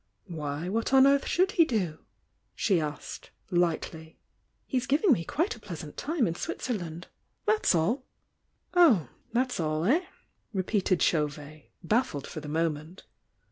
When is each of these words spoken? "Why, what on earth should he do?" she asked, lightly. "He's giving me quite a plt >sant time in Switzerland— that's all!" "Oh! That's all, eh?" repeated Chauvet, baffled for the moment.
"Why, 0.25 0.67
what 0.67 0.93
on 0.93 1.05
earth 1.05 1.27
should 1.27 1.51
he 1.51 1.63
do?" 1.63 1.99
she 2.55 2.81
asked, 2.81 3.29
lightly. 3.51 4.17
"He's 4.65 4.87
giving 4.87 5.11
me 5.11 5.23
quite 5.23 5.55
a 5.55 5.59
plt 5.59 5.77
>sant 5.77 5.95
time 5.95 6.25
in 6.25 6.33
Switzerland— 6.33 7.05
that's 7.45 7.75
all!" 7.75 8.07
"Oh! 8.73 9.09
That's 9.31 9.59
all, 9.59 9.85
eh?" 9.85 10.05
repeated 10.53 11.03
Chauvet, 11.03 11.69
baffled 11.83 12.25
for 12.25 12.39
the 12.39 12.47
moment. 12.49 13.03